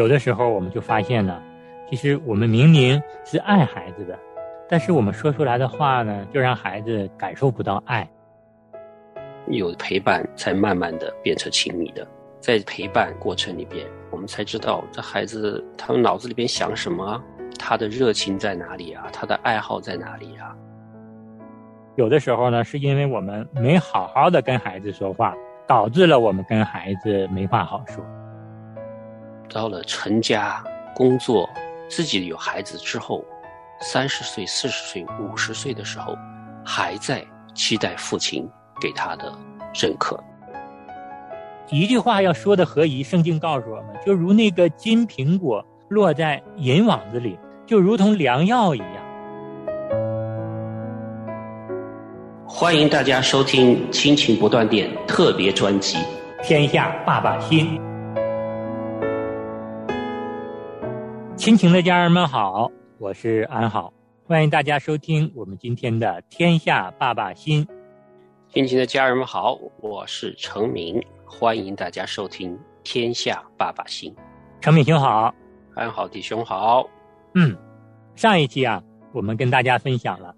[0.00, 1.42] 有的时候我们就发现呢，
[1.90, 4.18] 其实我们明明是爱孩子的，
[4.66, 8.08] 但是我们说出来的话呢，就让孩子感受不到爱。
[9.48, 12.06] 有陪伴，才慢慢的变成亲密的。
[12.40, 17.22] 在陪伴过程里边，我们才知道这孩子他们脑子里边想什么啊，
[17.58, 20.56] 他的热情在哪里啊，他的爱好在哪里啊。
[21.96, 25.34] 有的时候呢，是因为我们没好好的跟孩子说话，
[25.66, 28.02] 导致了我们跟孩子没话好说。
[29.52, 30.62] 到了成家、
[30.94, 31.48] 工作、
[31.88, 33.24] 自己有孩子之后，
[33.80, 36.16] 三十岁、四十岁、五十岁的时候，
[36.64, 38.48] 还在期待父亲
[38.80, 39.36] 给他的
[39.74, 40.18] 认可。
[41.68, 47.36] 一句话要说的合宜，圣经告诉我们，就如那个金苹果落在银网子里，
[47.66, 48.96] 就如同良药一样。
[52.46, 55.98] 欢迎大家收听《亲情不断电》特别专辑
[56.42, 57.78] 《天下爸爸心》。
[61.40, 63.90] 亲情的家人们好，我是安好，
[64.26, 67.64] 欢迎大家收听我们今天的《天下爸爸心》。
[68.52, 74.14] 亲情的家人们好，我是程明，欢迎大家收听《天下爸爸心》。
[74.60, 75.34] 程明兄好，
[75.74, 76.86] 安好弟兄好。
[77.34, 77.56] 嗯，
[78.14, 78.82] 上一期啊，
[79.14, 80.34] 我们跟大家分享了，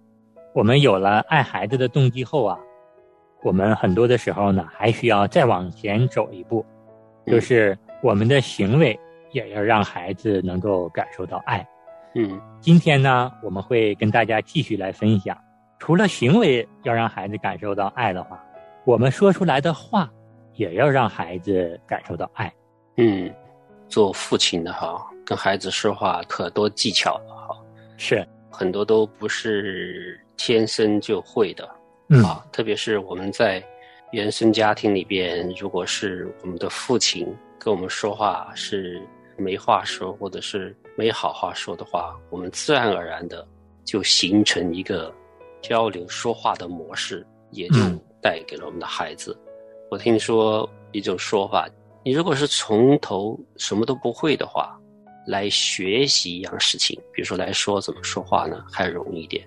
[0.54, 2.56] 我们有了爱孩子的动机后啊，
[3.42, 6.64] 我们很多的时候呢，还需要再往前走一步，
[7.26, 8.96] 就是我们的行为。
[9.32, 11.66] 也要让孩子能够感受到爱。
[12.14, 15.34] 嗯，今天呢，我们会跟大家继续来分享，
[15.78, 18.38] 除了行为要让孩子感受到爱的话，
[18.84, 20.10] 我们说出来的话
[20.54, 22.52] 也要让孩子感受到爱。
[22.98, 23.32] 嗯，
[23.88, 27.56] 做父亲的哈，跟孩子说话可多技巧了哈。
[27.96, 31.66] 是，很多都不是天生就会的。
[32.10, 33.64] 嗯啊，特别是我们在
[34.10, 37.26] 原生家庭里边，如果是我们的父亲
[37.58, 39.00] 跟我们说话是。
[39.36, 43.46] 没话说，或者是没好话说的话，我们自然而然的
[43.84, 45.12] 就形成一个
[45.60, 47.76] 交流说话的模式，也就
[48.20, 49.38] 带给了我们的孩子。
[49.90, 51.68] 我听说一种说法，
[52.04, 54.78] 你如果是从头什么都不会的话，
[55.26, 59.46] 来学习一样事情，比如说来说怎么说话呢，还容易一点。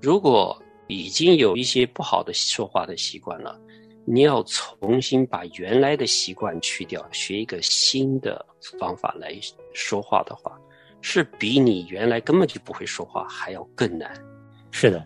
[0.00, 0.56] 如果
[0.86, 3.58] 已经有一些不好的说话的习惯了。
[4.06, 8.44] 你要重新把原来的习惯去掉，学一个新的
[8.78, 9.34] 方法来
[9.72, 10.60] 说话的话，
[11.00, 14.12] 是比你原来根本就不会说话还要更难。
[14.70, 15.02] 是的，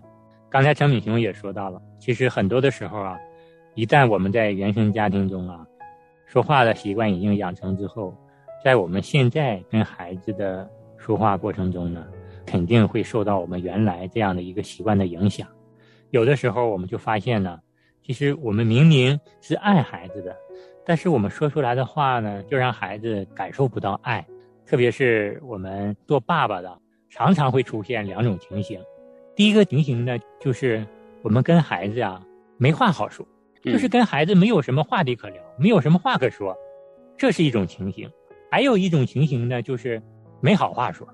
[0.50, 3.16] 刚才陈敏雄也说到了，其实很多的时候啊，
[3.76, 5.64] 一旦我们在原生家庭中啊，
[6.26, 8.12] 说话的习惯已经养成之后，
[8.64, 12.04] 在我们现在跟孩子的说话过程中呢，
[12.44, 15.46] 肯定会受到我们原来这样的一个习惯的影响。
[16.10, 17.60] 有的时候我们就发现呢。
[18.08, 20.34] 其实我们明明是爱孩子的，
[20.82, 24.26] 但是我们说出来的话呢，就让孩子感受不到爱。
[24.64, 26.80] 特别是我们做爸爸的，
[27.10, 28.80] 常常会出现两种情形。
[29.36, 30.86] 第一个情形呢，就是
[31.22, 32.24] 我们跟孩子啊
[32.56, 33.28] 没话好说，
[33.62, 36.56] 就是跟孩子没有什么话题可聊，没有什么话可说，
[37.14, 38.10] 这是一种情形。
[38.50, 40.02] 还有一种情形呢，就是
[40.40, 41.06] 没好话说，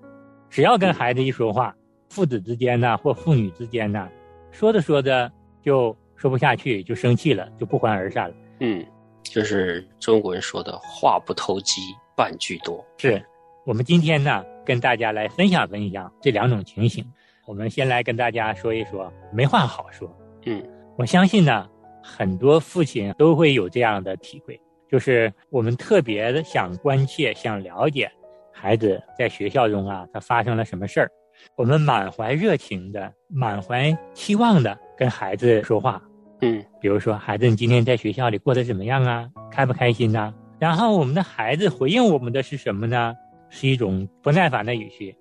[0.48, 1.74] 只要跟孩子一说话，
[2.08, 4.08] 父子之间呢或父女之间呢，
[4.52, 5.28] 说着说着
[5.60, 5.96] 就。
[6.16, 8.34] 说不下去就生气了，就不欢而散了。
[8.60, 8.84] 嗯，
[9.22, 11.80] 就是中国人说的话不投机
[12.16, 12.84] 半句多。
[12.98, 13.22] 是，
[13.66, 17.04] 我们今天呢跟大家来分享分享这两种情形。
[17.46, 20.10] 我们先来跟大家说一说没话好说。
[20.46, 20.62] 嗯，
[20.96, 21.68] 我相信呢
[22.02, 24.58] 很多父亲都会有这样的体会，
[24.90, 28.10] 就是我们特别的想关切、想了解
[28.52, 31.10] 孩子在学校中啊他发生了什么事儿，
[31.56, 34.78] 我们满怀热情的、满怀期望的。
[34.96, 36.02] 跟孩子说话，
[36.40, 39.28] 嗯，比如说，孩子，你今天在学校里过得怎么样啊？
[39.50, 40.32] 开不开心呐？
[40.58, 43.14] 然后我们的孩子回应我们的是什么呢？
[43.50, 45.14] 是一种不耐烦的语气，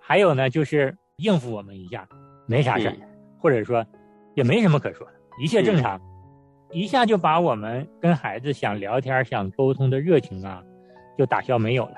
[0.00, 2.06] 还有呢，就是应付我们一下，
[2.46, 2.96] 没啥事儿，
[3.38, 3.84] 或者说
[4.34, 6.00] 也没什么可说的，一切正常，
[6.72, 10.62] 一下就把我们跟孩子想聊天、想沟通的热情啊，
[11.16, 11.94] 就打消没有了。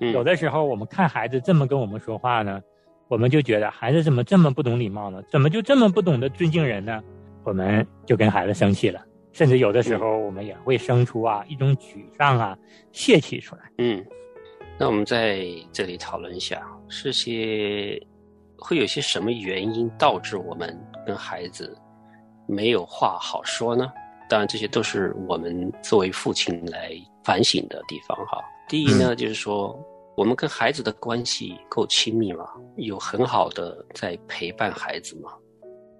[0.00, 2.60] 有的时候，我们看孩子这么跟我们说话呢。
[3.08, 5.22] 我们就觉得孩子怎么这么不懂礼貌呢？
[5.30, 7.02] 怎么就这么不懂得尊敬人呢？
[7.42, 9.00] 我们就跟孩子生气了，
[9.32, 12.56] 甚至有的时候我们也会生出啊一种沮丧啊、
[12.92, 13.62] 泄气出来。
[13.78, 14.04] 嗯，
[14.78, 17.98] 那我们在这里讨论一下，是些
[18.58, 21.74] 会有些什么原因导致我们跟孩子
[22.46, 23.90] 没有话好说呢？
[24.28, 26.90] 当然，这些都是我们作为父亲来
[27.24, 28.38] 反省的地方哈。
[28.68, 29.74] 第一呢，就是说。
[30.18, 32.44] 我们跟孩子的关系够亲密吗？
[32.74, 35.30] 有很好的在陪伴孩子吗？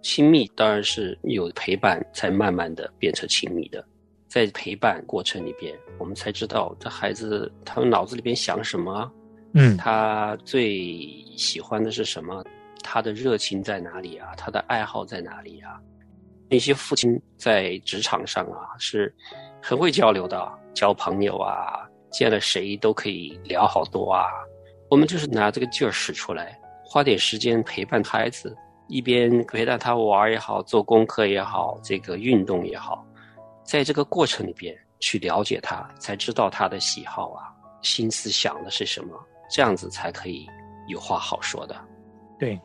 [0.02, 3.86] 亲密当然是有陪伴才慢慢的变成亲密的。
[4.26, 9.08] 在陪伴过程里边，我们才知道这孩子他们脑子里边想什么，
[9.54, 10.98] 嗯，他最
[11.36, 12.44] 喜欢的是什么，
[12.82, 14.34] 他的热情在哪里啊？
[14.36, 15.80] 他的爱好在哪里啊？
[16.48, 19.14] 那些父亲在职场上啊，是
[19.62, 24.26] 很会交流的，交朋友啊，见了谁都可以聊好多啊。
[24.90, 28.56] 我们就是拿这个劲儿使出来，花点时间陪伴孩子，
[28.88, 33.05] 一边陪伴他玩也好，做功课也好，这个运动也好。
[33.62, 37.52] 在这个过程里边去了解他，才知道他的喜好啊，
[37.82, 39.14] 心思想的是什么，
[39.50, 40.46] 这样子才可以
[40.87, 41.76] 有话好说的。
[42.38, 42.58] 对，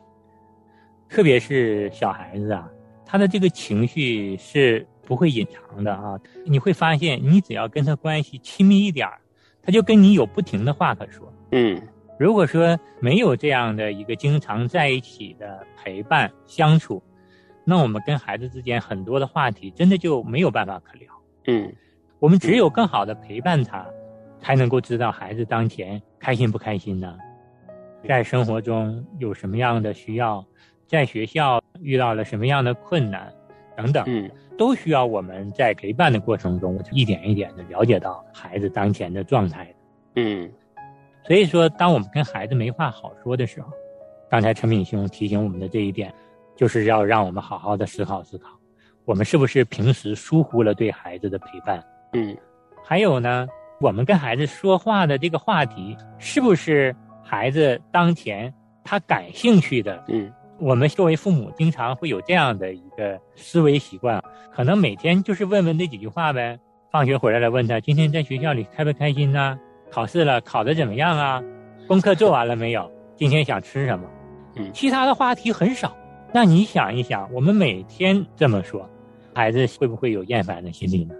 [1.10, 2.66] 特别是小孩子啊，
[3.04, 6.18] 他的这个情绪是不会隐藏的啊。
[6.46, 9.20] 你会发现，你只要跟他关系亲密一点儿
[9.64, 11.32] 他就跟你有不停的话可说。
[11.52, 11.80] 嗯，
[12.18, 17.02] 如果说没有这样的一个经常在一起的陪伴相处。
[17.66, 21.10] 那我们跟孩子之间很多的话题，真的就没有办法可聊。
[21.46, 21.74] 嗯，
[22.18, 23.86] 我们只有更好的陪伴他，
[24.38, 27.16] 才能够知道孩子当前开心不开心呢？
[28.06, 30.44] 在生活中有什么样的需要，
[30.86, 33.32] 在学校遇到了什么样的困难，
[33.76, 39.74] 等等，嗯，都需要我们在陪伴的过程中，一点一点的了解到孩子当前的状态。
[40.16, 40.50] 嗯，
[41.26, 43.68] 所以说，当我们跟孩子没话好说的时候，
[44.30, 46.12] 刚才陈敏兄提醒我们的这一点。
[46.56, 48.48] 就是要让我们好好的思考思考，
[49.04, 51.82] 我们是不是平时疏忽了对孩子的陪伴？
[52.12, 52.36] 嗯，
[52.84, 53.48] 还有呢，
[53.80, 56.94] 我们跟孩子说话的这个话题，是不是
[57.24, 58.54] 孩子当前
[58.84, 60.04] 他感兴趣的？
[60.06, 64.22] 嗯，我们作为父母，经常会有这样的一个思维习惯，
[64.52, 66.58] 可能每天就是问问那几句话呗。
[66.92, 69.58] 放学回来了，问他今天在学校里开不开心呢？
[69.90, 71.42] 考试了，考得怎么样啊？
[71.88, 72.88] 功课做完了没有？
[73.16, 74.08] 今天想吃什么？
[74.54, 75.96] 嗯，其他的话题很少。
[76.32, 78.88] 那你想一想，我们每天这么说，
[79.34, 81.14] 孩子会不会有厌烦的心理呢？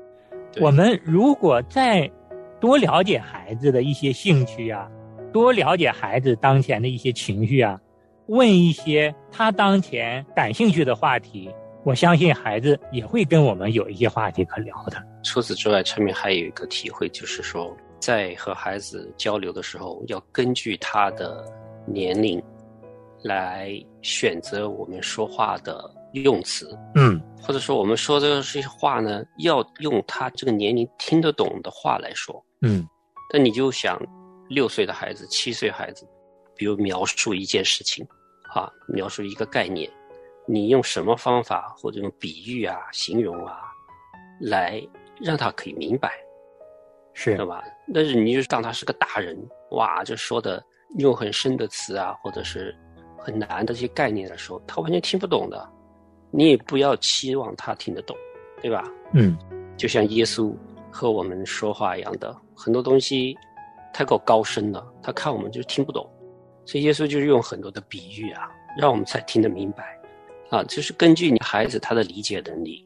[0.61, 2.09] 我们如果再
[2.61, 4.89] 多了解孩子的一些兴趣啊，
[5.33, 7.81] 多了解孩子当前的一些情绪啊，
[8.29, 11.51] 问一些他当前感兴趣的话题，
[11.85, 15.03] 我相信孩子也会跟我们有一些话题可聊的。
[15.23, 21.45] 除此之外，陈敏还有一个体会，就是说，在和孩子交流的时候，要根据他的
[21.87, 22.43] 年龄。
[23.25, 23.73] 来
[24.03, 25.83] 选择我们说话的
[26.13, 32.87] 用词，嗯，或者说我们说的这些话呢，要用他这个年龄听得懂的话来说，嗯。
[33.33, 33.99] 那你就想，
[34.51, 36.07] 六岁的孩子、七岁孩子，
[36.57, 38.07] 比如描述一件事情，
[38.55, 39.91] 啊，描述一个概念，
[40.47, 43.61] 你用什么方法或者用比喻啊、形容啊，
[44.41, 44.83] 来
[45.21, 46.13] 让他可以明白，
[47.13, 47.63] 是，对吧？
[47.93, 49.37] 但是你就当他是个大人，
[49.71, 50.65] 哇，就说的
[50.99, 52.75] 用很深的词啊，或者是。
[53.17, 55.67] 很难的这些概念的时候，他完全听不懂的，
[56.31, 58.15] 你也不要期望他听得懂，
[58.61, 58.85] 对吧？
[59.15, 59.35] 嗯，
[59.79, 60.55] 就像耶稣
[60.93, 63.35] 和我们说话一样的，很多东西
[63.95, 66.07] 太过高深了，他看我们就听不懂，
[66.65, 69.99] 所以耶稣就是用很多的比喻啊，让我们才听得明白，
[70.51, 72.85] 啊，就是根据你孩子他的理解能力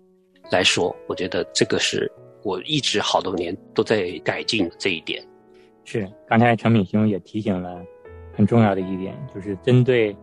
[0.51, 2.11] 来说，我觉得这个是
[2.43, 5.23] 我一直好多年都在改进的这一点。
[5.85, 7.83] 是，刚才陈敏兄也提醒了
[8.35, 10.17] 很重要的一点，就是针对。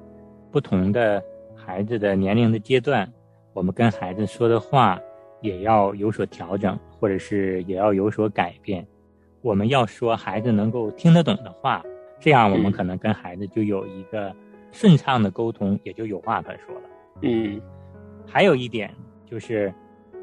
[0.52, 1.22] 不同的
[1.54, 3.12] 孩子的年龄的阶段，
[3.52, 4.98] 我们跟孩子说的话
[5.42, 8.88] 也要有所调整，或者是也要有所改变。
[9.42, 11.84] 我们要说孩子能够听得懂的话，
[12.20, 14.34] 这样我们可能跟孩子就有一个
[14.72, 16.82] 顺畅的沟通，也就有话可说了。
[17.22, 17.62] 嗯，
[18.26, 18.94] 还有一点
[19.26, 19.74] 就是，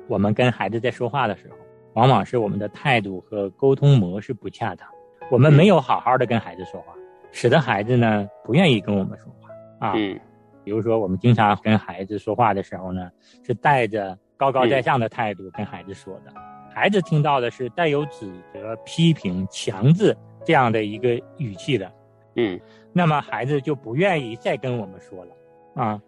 [0.08, 1.56] 我们跟孩子在说话的时候，
[1.94, 4.86] 往往是我们的态度和沟通模式不恰当，
[5.30, 6.94] 我们没有好好的跟孩子说话，
[7.30, 9.88] 使得孩子呢不愿意跟我们说话。
[9.88, 10.18] 啊，嗯，
[10.64, 13.10] 比如说我们经常跟孩子说话的时候呢，
[13.42, 16.32] 是带着高高在上的态度跟孩子说的，
[16.74, 21.92] 孩子听到的是带有指责、批评、强制这样的一个语气的，
[22.36, 22.60] 嗯，
[22.92, 26.00] 那么孩子就不愿意再跟我们说了，啊，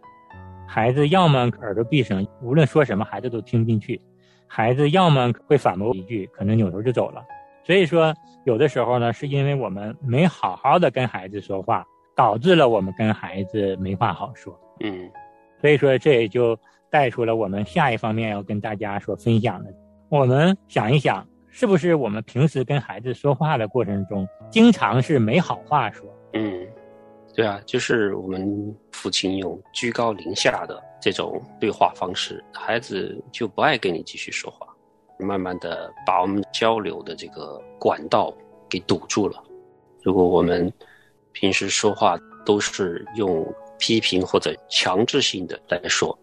[0.67, 4.01] 孩子要么耳朵闭上，无论说什么孩子都听不进去，
[4.47, 7.25] 孩子要么会反驳一句，可能扭头就走了，
[7.63, 8.15] 所以说
[8.45, 11.85] 有的时候呢，是因为我们没好好的跟孩子说话。
[12.17, 15.11] 导致了我们跟孩子没话好说，嗯，
[15.61, 16.57] 所以说这也就
[16.89, 19.75] 带出了我们下一方面要跟大家所分享的。
[20.09, 21.27] 我们想一想，
[21.57, 26.05] 是不是我们平时跟孩子说话的过程中，经常是没好话说？
[26.33, 26.67] 嗯，
[27.33, 34.67] 对啊，就是我们父亲用居高临下的这种对话方式，孩子就不爱跟你继续说话，
[35.17, 38.35] 慢慢的把我们交流的这个管道
[38.69, 39.41] 给堵住了。
[40.03, 40.71] 如果我们
[41.31, 43.47] 平时说话都是用
[43.79, 46.19] 批评或者强制性的来说，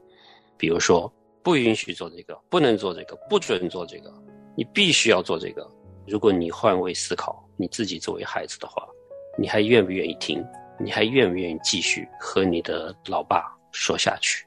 [0.57, 1.09] 比如说
[1.41, 4.13] 不允许做这个，不能做这个，不准做这个，
[4.55, 5.69] 你必须要做这个。
[6.07, 8.87] 如果你换位思考，你自己作为孩子的话，
[9.37, 10.43] 你还愿不愿意听？
[10.79, 14.45] 你还愿不愿意继续和你的老爸说下去？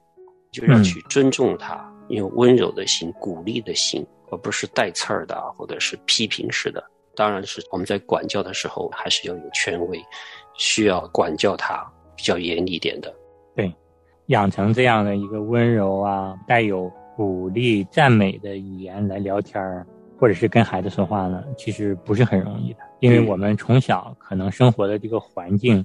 [0.51, 6.85] 就要去尊重他，用温柔的心、鼓励的心，而不是带刺儿的，或者是批评式的。
[7.17, 10.01] 当然是我们在管教的时候，还是要有权威，
[10.59, 11.85] 需要管教他
[12.17, 13.15] 比较严厉点的。
[13.55, 13.73] 对，
[14.27, 19.87] 养成这样的一个温柔啊，带有鼓励、赞美的语言来聊天儿。
[20.17, 25.85] 或者是跟孩子说话呢，其实不是很容易的，因为我们从小可能生活的这个环境，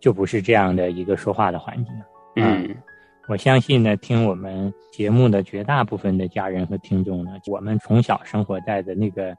[0.00, 1.94] 就不是这样的一个说话的环境。
[2.36, 2.74] 嗯，
[3.28, 9.36] 我相信呢，听我们节目的绝大部分的家人和听众呢，我们从小生活在的那个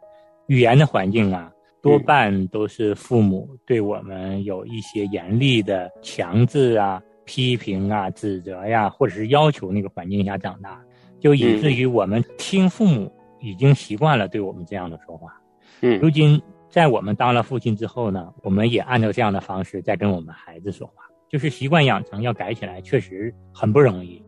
[0.47, 10.79] 语言的环境啊，多半都是父母对我们有一些严厉的强制啊、批评啊、指责呀，或者是要求那个环境下长大，
[11.19, 13.11] 就以至于我们听父母。
[13.39, 15.33] 已经习惯了对我们这样的说话，
[15.81, 24.23] 嗯，如今在我们当了父亲之后呢，我们也按照这样的方式在跟我们孩子说话，就是习惯养成要改起来，确实很不容易。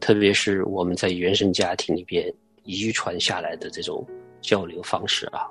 [0.00, 4.06] 特别是我们在原生家庭里边遗传下来的这种
[4.40, 5.46] 交流方式啊，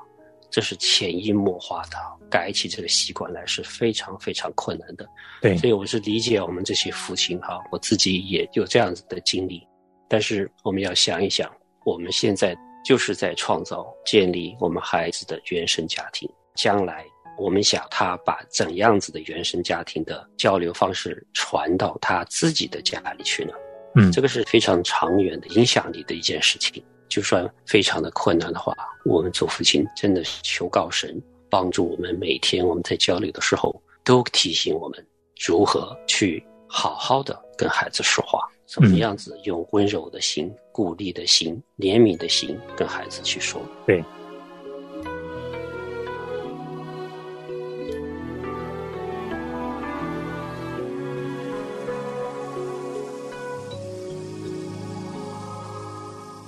[0.49, 1.97] 这是潜移默化的，
[2.29, 5.07] 改起这个习惯来是非常非常困难的。
[5.41, 9.67] 对，所以我是理解我们这些父亲哈，我自己也有这样子的经历，
[10.07, 11.51] 但是我们要想一想，
[11.83, 12.55] 我们现在。
[12.87, 16.29] 就是在创造、建立我们孩子的原生家庭。
[16.55, 17.05] 将来，
[17.37, 23.51] 我们想他把怎样子的原生家庭的交流方式传到他自己的家里去呢？
[23.95, 26.81] 嗯，这个是非常长远的影响力的一件事情。
[27.09, 35.05] 就算非常的困难的话，我们做父亲真的求告神帮助我们，每天我们在交流的时候都提醒我们
[35.45, 38.47] 如何去好好的跟孩子说话。
[38.67, 43.61] 怎么样子用温柔的心、鼓励的心、怜悯的心跟孩子去说？
[43.85, 44.03] 对。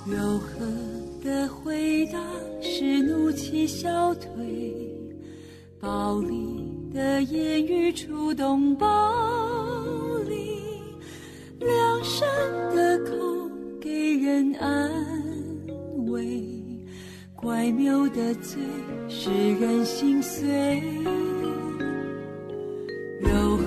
[0.06, 0.66] 柔和
[1.24, 2.20] 的回答
[2.62, 4.28] 是怒气消退，
[5.80, 8.88] 暴力的言语触动暴
[14.40, 14.90] 人安
[16.10, 16.42] 慰，
[17.36, 18.58] 怪谬的罪
[19.10, 19.30] 使
[19.60, 20.82] 人心碎。
[23.20, 23.66] 柔和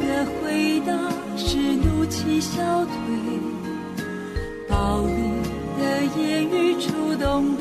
[0.00, 0.96] 的回答
[1.36, 2.94] 使怒气消退，
[4.66, 5.12] 暴力
[5.78, 5.82] 的
[6.18, 7.54] 言语触动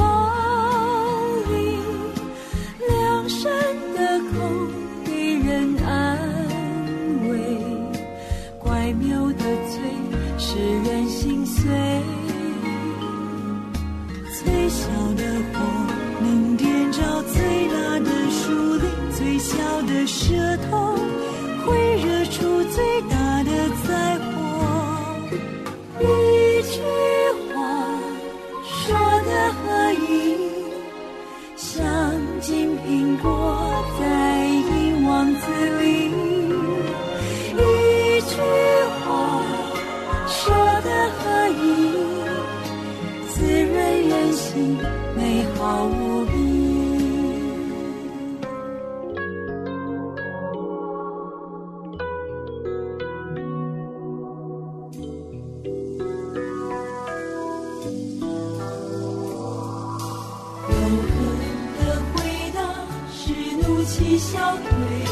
[64.17, 65.06] 小腿。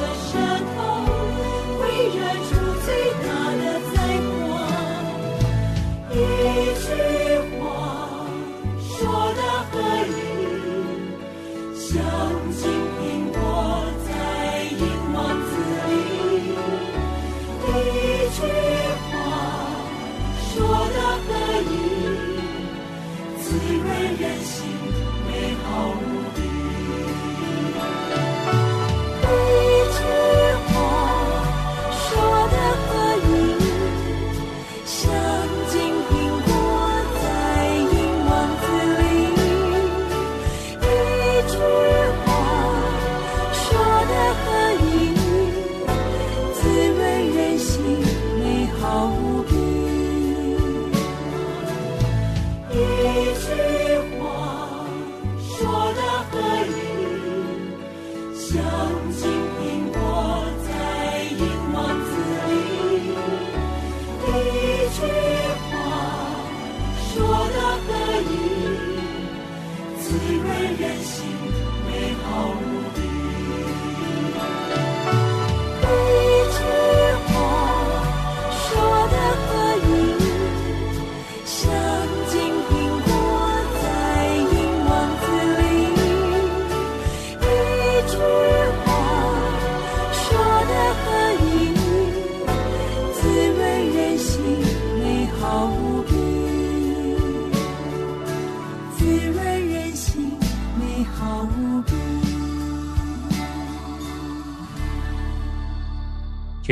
[0.00, 0.53] the shadow.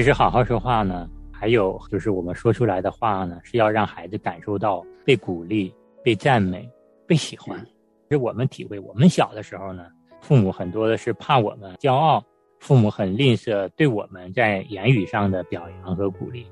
[0.02, 6.68] 其实好好说话呢，还有就是我们说出来的话呢，是要让孩子感受到被鼓励、被赞美、
[7.06, 7.56] 被喜欢。
[7.60, 9.86] 其实我们体会，我们小的时候呢，
[10.20, 12.20] 父母很多的是怕我们骄傲，
[12.58, 16.44] 父母很吝啬对我们在言语上的表扬和鼓励。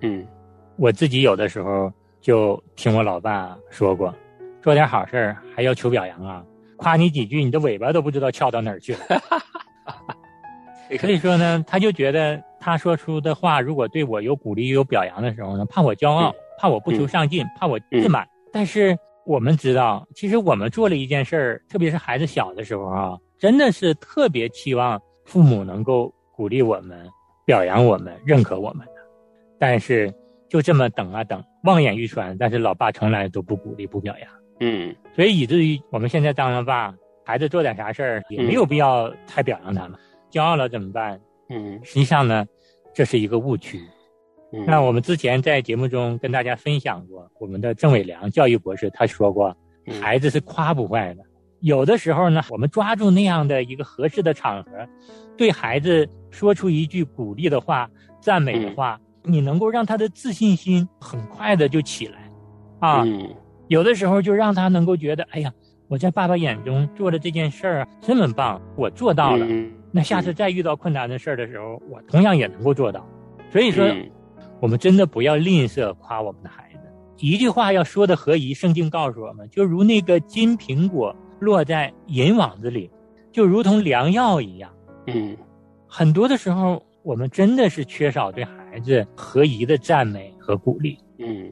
[0.00, 0.26] 嗯
[0.74, 4.12] 我自己有的时候就听我老爸说过，
[4.60, 6.44] 做点好事儿还要求表扬啊，
[6.76, 9.00] 夸你几句，你的尾巴都不知道翘到哪儿去了。
[10.98, 18.26] 所以说呢，他就觉得他说出的话，如果对我有鼓励、有表扬的时候呢，怕我骄傲，怕我不求上进，怕我自满。
[18.52, 27.08] 但是我们知道，其实我们做了一件事儿，特别是孩子小的时候啊，真的是特别期望父母能够鼓励我们、
[27.44, 28.92] 表扬我们、认可我们的。
[29.58, 30.12] 但是
[30.48, 34.30] 就这么等啊等，望眼欲穿，但是老爸从来都不鼓励、不表扬。
[34.60, 36.92] 嗯所以以至于我们现在当了爸，
[37.24, 39.98] 孩子做点啥事儿也没有必要太表扬他们，
[40.30, 41.20] 骄傲了怎么办？
[41.50, 42.46] 嗯实际上呢，
[42.94, 43.80] 这是一个误区。
[44.52, 49.54] 嗯，那我们之前在节目中跟大家分享过，我们的郑伟良教育博士他说过，
[49.86, 51.22] 嗯孩子是夸不坏的。
[51.60, 54.70] 有的时候呢，我们抓住那样的一个合适的场合，
[55.36, 62.30] 对孩子说出一句鼓励的话、赞美的话，你能够让他的自信心很快的就起来，
[62.78, 63.34] 啊，嗯
[63.66, 65.52] 有的时候就让他能够觉得，哎呀，
[65.88, 69.44] 我在爸爸眼中做的这件事儿啊，这么棒，我做到了。
[69.44, 73.06] 嗯那下次再遇到困难的事儿的时候，我同样也能够做到。
[73.50, 74.10] 所以说，嗯
[74.60, 76.80] 我们真的不要吝啬夸我们的孩子。
[77.18, 82.90] 一句话要说的合宜，圣经告诉我们，就如那个金苹果落在银网子里，
[83.30, 84.70] 就如同良药一样。
[85.06, 85.36] 嗯
[85.86, 91.50] 很多的时候，我们真的是缺少对孩子合宜的赞美和鼓励，嗯，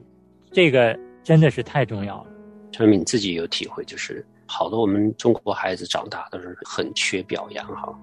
[0.51, 2.27] 这个真的是太重要了。
[2.71, 7.93] 陈敏自己有体会，就是好多我们中国孩子长大都是很缺表扬哈，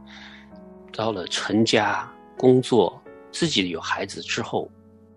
[0.93, 3.01] 到了成家工作，
[3.33, 4.71] 自己有孩子之后，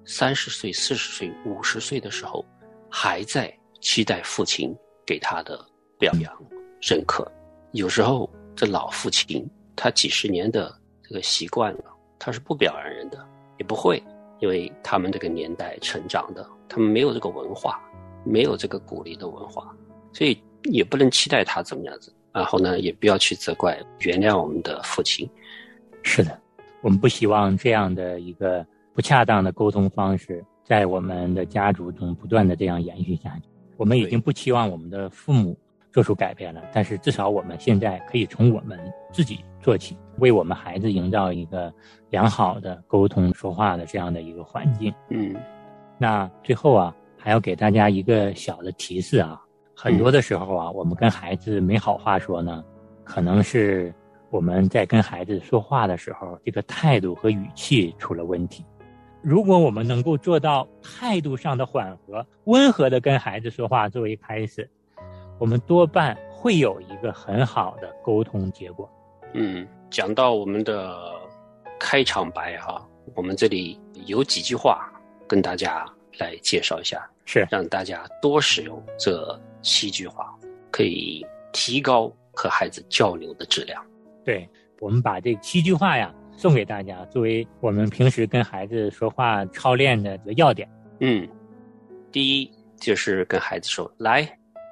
[0.05, 2.45] 三十岁、四十岁、五十岁的时候，
[2.89, 5.63] 还在期待父亲给他的
[5.99, 6.33] 表扬、
[6.81, 7.29] 认可。
[7.73, 11.83] 有时候这老父亲他几十年的这个习惯了，
[12.17, 13.23] 他是不表扬人的，
[13.59, 14.01] 也不会，
[14.39, 17.81] 因为他们这个年代成长的，他们没有这个文化。
[18.25, 19.73] 没有这个鼓励的文化，
[20.11, 22.13] 所以也不能期待他怎么样子。
[22.33, 25.27] 然后呢，也不要去责怪、原谅我们的父亲。
[26.03, 26.39] 是的，
[26.81, 33.49] 我们不希望这样的一个不恰当的沟通方式在我们的家族中不断的这样延续下去。
[33.75, 35.57] 我们已经不期望我们的父母
[35.91, 38.79] 做出改变了，但是至少我们现在可以从我们
[39.11, 41.73] 自己做起，为我们孩子营造一个
[42.11, 44.93] 良好的沟通说话的这样的一个环境。
[45.09, 45.35] 嗯
[45.97, 49.41] 那最后啊，还要给大家一个小的提示啊，
[49.79, 52.63] 很多的时候啊，我们跟孩子没好话说呢，
[53.03, 53.93] 可能是
[54.31, 58.65] 我们在跟孩子说话的时候，这个态度和语气出了问题。
[59.21, 64.67] 如果我们能够做到态度上的缓和、温和的跟孩子说话作为开始，
[65.37, 68.89] 我们多半会有一个很好的沟通结果。
[69.33, 70.97] 嗯，讲到我们的
[71.79, 74.89] 开场白哈，我们这里有几句话
[75.27, 75.85] 跟大家
[76.17, 80.33] 来介绍一下，是让大家多使用这七句话，
[80.71, 83.85] 可以提高和孩子交流的质量。
[84.23, 84.49] 对，
[84.79, 90.67] 我们把这七句话呀送给大家，作为我们平时跟孩子说话操练的这个要点。
[91.01, 91.27] 嗯，
[92.13, 94.25] 第一就是跟孩子说：“来，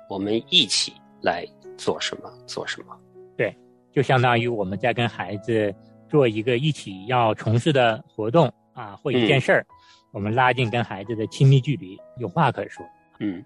[0.10, 1.46] 我们一起来
[1.78, 2.98] 做什么做什么。
[3.36, 3.54] 对
[3.92, 5.76] 就相当于我们在跟孩子
[6.08, 9.66] 做一个一起要从事的活动啊，或一件事儿，
[10.14, 12.86] 我们拉近跟孩子的亲密距离，有话可说。
[13.20, 13.44] 嗯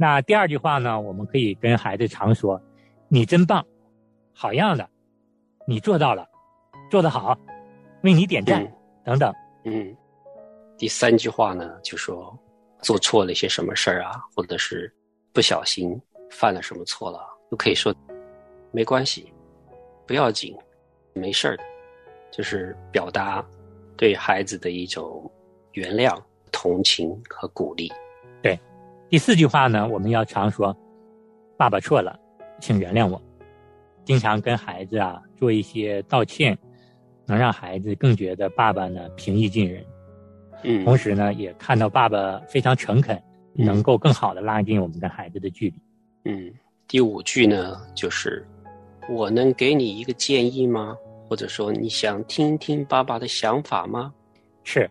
[0.00, 2.58] 那第二句话呢，我们可以跟孩子常说
[3.06, 3.62] ：“你真棒，
[4.32, 4.88] 好样的，
[5.66, 6.26] 你做到了，
[6.90, 7.38] 做得好，
[8.02, 8.72] 为你点赞、嗯
[9.04, 9.34] 等等。
[9.64, 9.94] 嗯。
[10.78, 12.34] 第三句话呢，就说
[12.80, 14.90] 做错了一些什么事儿啊，或者是
[15.34, 17.94] 不小心犯了什么错了，都可以说
[18.72, 19.30] 没关系，
[20.06, 20.56] 不要紧，
[21.12, 21.62] 没事儿的，
[22.30, 23.44] 就是表达
[23.98, 25.30] 对孩子的一种
[25.72, 26.18] 原谅、
[26.50, 27.92] 同情和鼓励。
[29.10, 30.74] 第四句话呢，我们要常说
[31.58, 32.16] ：“爸爸错了，
[32.60, 33.20] 请原谅我。”
[34.06, 36.56] 经常跟孩子啊做一些道歉，
[37.26, 39.84] 能让孩子更觉得爸爸呢平易近人。
[40.62, 43.20] 嗯同时呢，也看到爸爸非常诚恳，
[43.56, 45.74] 嗯能够更好的拉近我们跟孩子的距离。
[46.26, 46.52] 嗯，
[46.86, 48.46] 第五句呢，就是
[49.08, 50.96] 我能给你一个建议吗？
[51.28, 54.14] 或者说你想听听爸爸的想法吗？
[54.62, 54.88] 是，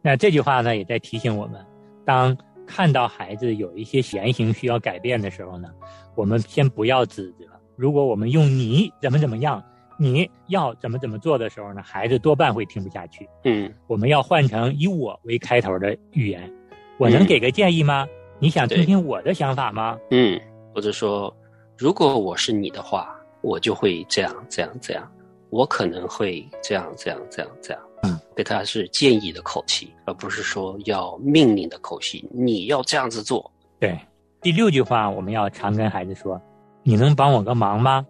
[0.00, 1.62] 那这句话呢，也在提醒我们，
[2.04, 2.34] 当
[2.68, 5.68] 看到孩子有一些言行需要改变的时候呢，
[6.14, 7.46] 我们先不要指责。
[7.74, 9.62] 如果我们用“你怎么怎么样”，
[9.98, 13.28] 你要怎么怎么做的时候呢，孩子多半会听不下去。
[13.44, 16.52] 嗯我们要换成以我为开头的语言，
[16.98, 18.06] 我能嗯给个建议吗？
[18.38, 19.98] 你想听听我的想法吗？
[20.10, 20.40] 嗯，
[20.74, 21.34] 或者说，
[21.76, 25.10] 如果我是你的话，我就会这样这样这样，
[25.50, 27.82] 我可能会这样这样这样这样。
[28.02, 32.28] 嗯，给他是建议的口气，而不是说要命令的口气。
[32.32, 33.50] 你要这样子做。
[33.78, 33.98] 对，
[34.40, 36.40] 第六句话我们要常跟孩子说
[36.82, 38.06] ：“你能帮我个忙吗？”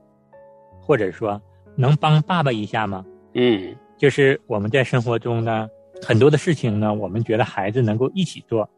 [0.80, 1.40] 或者说
[1.76, 5.68] ：“能帮爸爸一下吗？”嗯就是我们在生活中呢，
[6.02, 8.68] 很多的事情呢，我们觉得孩子能够一起做，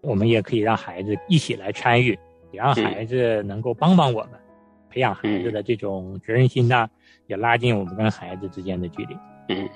[0.00, 2.18] 我们也可以让孩子一起来参与，
[2.50, 4.32] 也让孩子能够帮帮我们，
[4.90, 6.88] 培养孩子的这种责任心呐，
[7.28, 9.16] 也拉近我们跟孩子之间的距离。
[9.48, 9.68] 嗯，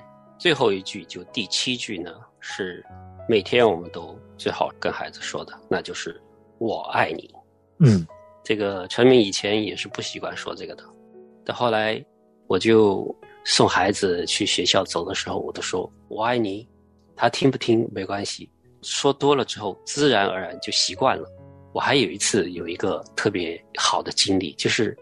[0.43, 2.85] 最后一句就第七句呢，是
[3.29, 6.21] 每天我们都最好跟孩子说的，那就是
[6.59, 7.33] “我爱你”。
[7.79, 8.05] 嗯
[8.43, 10.83] 这个陈明以前也是不习惯说这个的，
[11.45, 12.03] 但后来
[12.45, 16.67] 我就送孩子去学校走的时候，我都说“我爱你”，
[17.15, 18.51] 他听不听没关系，
[18.81, 21.25] 说多了之后，自然而然就习惯了。
[21.71, 24.93] 我还有一次有一个特别好的经历，就是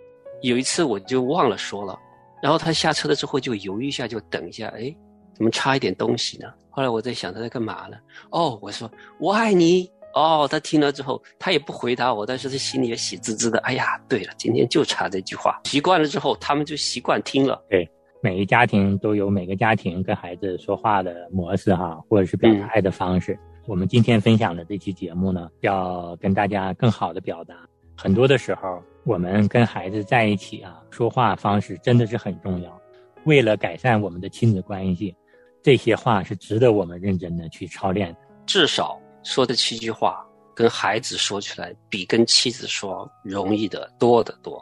[0.43, 1.97] 有一次我就忘了说了，
[2.43, 4.95] 然后他下车了之后就犹豫一下，就等一下，哎，
[5.41, 6.53] 怎么差一点东西呢？
[6.69, 7.97] 后来我在想他在干嘛呢？
[8.29, 9.89] 哦，我说我爱你。
[10.13, 13.57] 哦，他听了之后，他也不回答我，但是他心里也喜滋滋的。
[13.61, 15.59] 哎呀，对了，今天就差这句话。
[15.63, 17.59] 习惯了之后，他们就习惯听了。
[17.71, 17.89] 对
[18.21, 23.35] 每个家庭都有每个家庭跟孩子说话的模式哈，或者是表达爱的方式。
[23.65, 27.55] 我们今天分享的这期节目呢，要跟大家更好的表达。
[27.97, 32.79] 很多的时候，我们跟孩子在一起啊，说话方式真的是很重要。
[33.23, 35.15] 为了改善我们的亲子关系，
[35.63, 38.19] 这些话是值得我们认真的去操练的。
[38.45, 44.61] 至少说这七句话，跟孩子说起来比跟妻子说容易的多得多。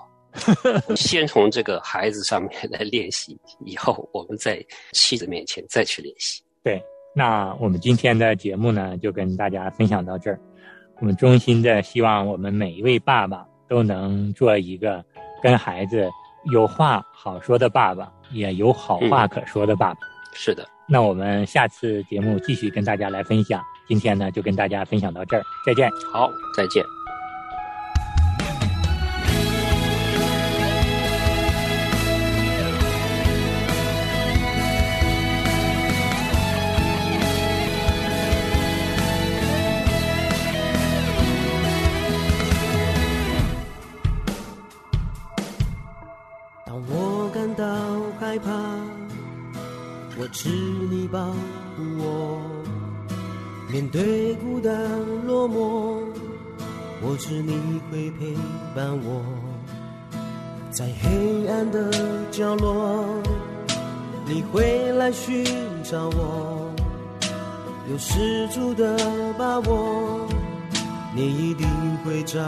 [0.95, 3.35] 先从这个孩子上面来练习，
[3.65, 6.43] 以后我们在妻子面前再去练习。
[6.63, 6.79] 对，
[7.15, 10.39] 那我们今天的节目呢，就跟大家分享到这儿。
[10.99, 15.03] 我们衷心的希望我们每一位爸爸都能做一个
[15.41, 16.07] 跟孩子
[16.51, 19.99] 有话好说的爸爸，也有好话可说的爸爸。
[20.33, 23.61] 是的，那我们下次节目继续跟大家来分享。
[23.87, 25.89] 今天呢，就跟大家分享到这儿，再见。
[26.11, 26.83] 好，再见。
[65.19, 65.43] 寻
[65.83, 66.71] 找我，
[67.91, 68.97] 有十足的
[69.37, 70.25] 把握，
[71.13, 71.67] 你一定
[72.05, 72.39] 会找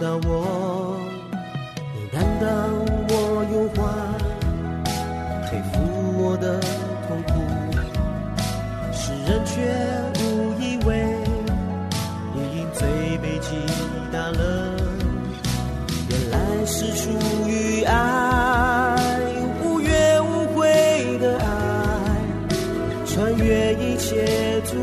[0.00, 0.98] 到我。
[1.94, 2.48] 你担当
[3.08, 3.12] 我
[3.52, 3.84] 忧患，
[5.50, 5.74] 背负
[6.16, 6.58] 我的
[7.06, 7.32] 痛苦，
[8.90, 9.52] 世人却
[10.24, 10.24] 误
[10.58, 10.88] 以为
[12.34, 12.88] 你因罪
[13.22, 13.54] 被击
[14.10, 14.42] 打了，
[16.08, 17.10] 原来是出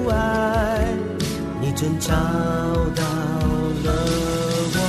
[0.01, 0.93] 切阻碍，
[1.61, 3.03] 你真找到
[3.83, 3.93] 了
[4.73, 4.79] 我。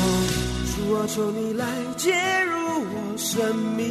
[0.74, 2.12] 主啊，求你来介
[2.44, 3.82] 入我生命，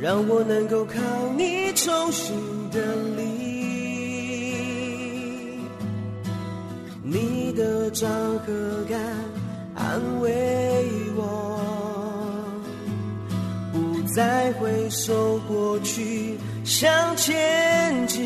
[0.00, 0.94] 让我能够靠
[1.36, 2.34] 你重新
[2.70, 2.80] 的
[3.16, 3.22] 力。
[7.02, 8.98] 你的掌和感
[9.74, 10.30] 安慰
[11.14, 11.60] 我，
[13.72, 18.24] 不再回首过去，向前进。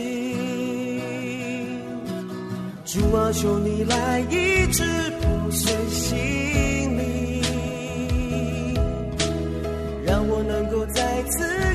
[2.85, 4.83] 主啊，求你来医治
[5.21, 6.17] 破碎心
[6.97, 7.43] 里，
[10.07, 11.68] 让我能够再次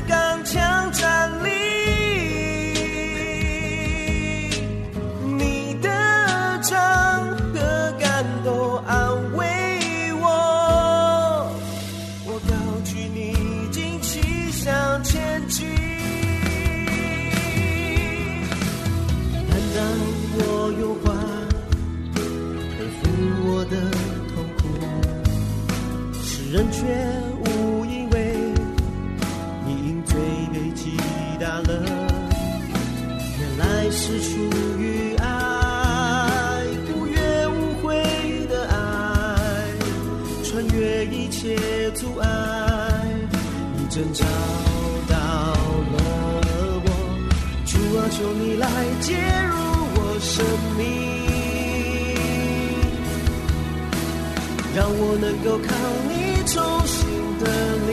[55.14, 55.70] 我能够靠
[56.08, 56.12] 你
[56.44, 57.06] 重新
[57.38, 57.44] 的
[57.86, 57.90] 力。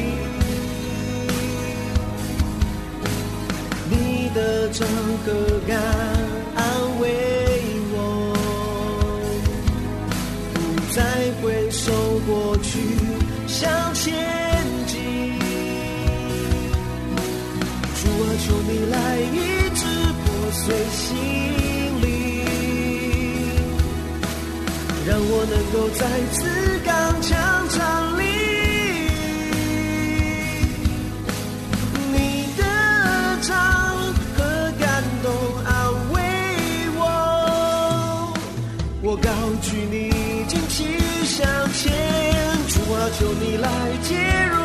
[3.92, 3.94] 你
[4.34, 4.88] 的掌
[5.24, 5.30] 和
[5.68, 5.78] 感
[6.56, 6.66] 安
[7.00, 7.04] 慰
[7.94, 7.96] 我，
[10.52, 10.58] 不
[10.96, 11.00] 再
[11.44, 11.92] 回首
[12.26, 12.80] 过去，
[13.46, 14.16] 向前
[14.88, 14.98] 进。
[18.02, 19.38] 主啊，求你来医
[19.76, 19.86] 治
[20.18, 21.06] 破碎心
[22.02, 22.10] 灵，
[25.06, 26.40] 让我能够再次
[27.72, 27.80] 刚强站
[28.18, 28.22] 立。
[32.14, 32.16] 你
[32.58, 32.64] 的
[33.42, 33.52] 唱
[34.36, 34.40] 和
[34.80, 35.26] 感动
[35.66, 35.72] 安
[36.12, 36.16] 慰
[36.98, 37.00] 我，
[39.02, 39.30] 我高
[39.62, 39.96] 举你
[40.50, 40.80] 旌旗
[41.26, 41.40] 向
[41.74, 41.92] 前。
[42.68, 43.68] 主啊，求你来
[44.04, 44.16] 介
[44.52, 44.61] 入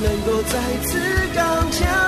[0.00, 0.98] 能够再次
[1.34, 2.07] 刚强。